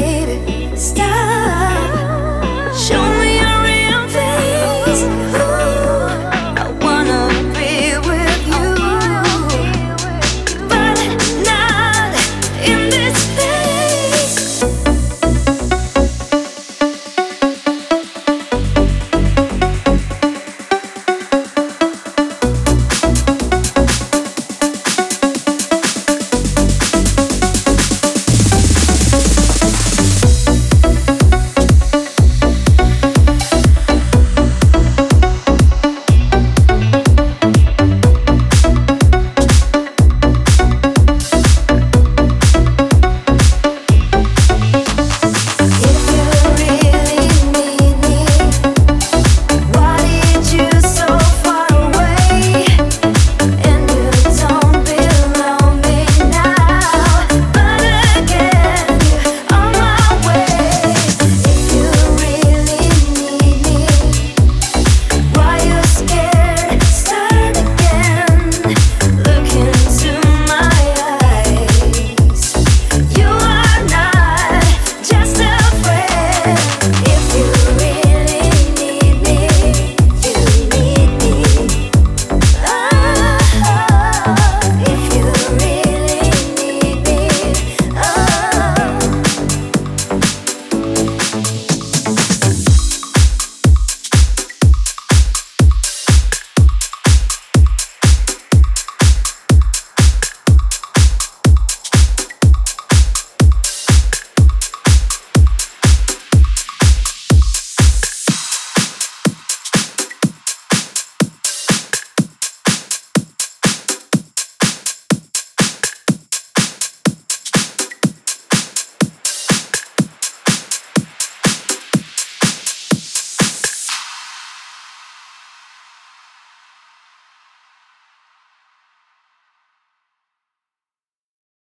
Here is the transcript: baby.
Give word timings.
baby. 0.00 0.33